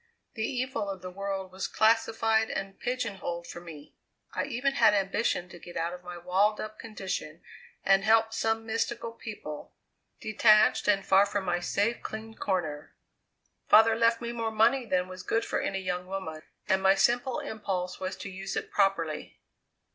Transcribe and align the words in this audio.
The 0.33 0.41
evil 0.43 0.89
of 0.89 1.03
the 1.03 1.11
world 1.11 1.51
was 1.51 1.67
classified 1.67 2.49
and 2.49 2.79
pigeon 2.79 3.17
holed 3.17 3.45
for 3.45 3.61
me. 3.61 3.93
I 4.33 4.45
even 4.45 4.73
had 4.73 4.95
ambition 4.95 5.47
to 5.49 5.59
get 5.59 5.77
out 5.77 5.93
of 5.93 6.03
my 6.03 6.17
walled 6.17 6.59
up 6.59 6.79
condition 6.79 7.43
and 7.85 8.03
help 8.03 8.33
some 8.33 8.65
mystical 8.65 9.11
people, 9.11 9.75
detached 10.19 10.87
and 10.87 11.05
far 11.05 11.27
from 11.27 11.45
my 11.45 11.59
safe, 11.59 12.01
clean 12.01 12.33
corner. 12.33 12.95
Father 13.67 13.95
left 13.95 14.21
me 14.21 14.31
more 14.33 14.49
money 14.49 14.87
than 14.87 15.07
was 15.07 15.21
good 15.21 15.45
for 15.45 15.61
any 15.61 15.81
young 15.81 16.07
woman, 16.07 16.41
and 16.67 16.81
my 16.81 16.95
simple 16.95 17.37
impulse 17.39 17.99
was 17.99 18.15
to 18.15 18.29
use 18.31 18.55
it 18.55 18.71
properly." 18.71 19.37